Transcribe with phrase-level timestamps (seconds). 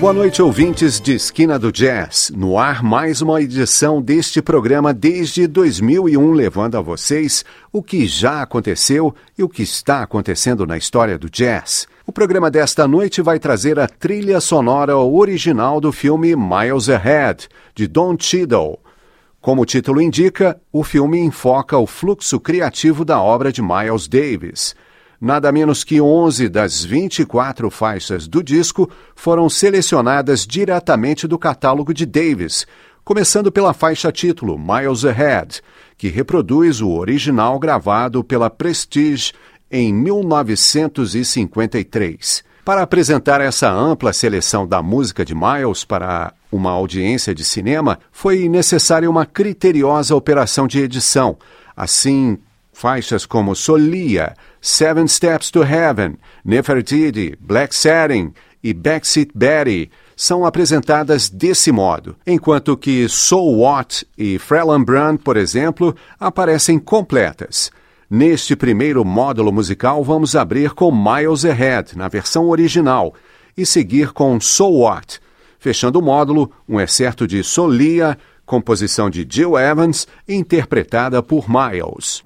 [0.00, 2.32] Boa noite, ouvintes de Esquina do Jazz.
[2.34, 8.40] No ar, mais uma edição deste programa desde 2001, levando a vocês o que já
[8.40, 11.86] aconteceu e o que está acontecendo na história do jazz.
[12.06, 17.86] O programa desta noite vai trazer a trilha sonora original do filme Miles Ahead, de
[17.86, 18.78] Don Cheadle.
[19.38, 24.74] Como o título indica, o filme enfoca o fluxo criativo da obra de Miles Davis.
[25.20, 32.06] Nada menos que 11 das 24 faixas do disco foram selecionadas diretamente do catálogo de
[32.06, 32.66] Davis,
[33.04, 35.60] começando pela faixa título Miles Ahead,
[35.98, 39.34] que reproduz o original gravado pela Prestige
[39.70, 42.42] em 1953.
[42.64, 48.48] Para apresentar essa ampla seleção da música de Miles para uma audiência de cinema, foi
[48.48, 51.36] necessária uma criteriosa operação de edição.
[51.76, 52.38] Assim,
[52.80, 58.32] faixas como Solia, Seven Steps to Heaven, Nefertiti, Black Satin
[58.64, 65.36] e Backseat Betty são apresentadas desse modo, enquanto que So What e Freeland Brand, por
[65.36, 67.70] exemplo, aparecem completas.
[68.08, 73.14] Neste primeiro módulo musical, vamos abrir com Miles Ahead, na versão original,
[73.56, 75.20] e seguir com So What.
[75.58, 78.16] Fechando o módulo, um excerto de Solia,
[78.46, 82.22] composição de Jill Evans, interpretada por Miles.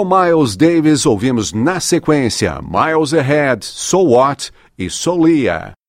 [0.00, 5.74] Com Miles Davis, ouvimos na sequência Miles Ahead, So What e Solia.